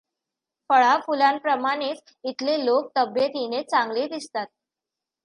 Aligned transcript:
फळा 0.69 0.95
फुलांप्रमाणेच 1.05 2.01
इथले 2.23 2.57
लोक 2.65 2.91
तब्येतीने 2.97 3.61
चांगले 3.63 4.07
दिसतात. 4.07 4.47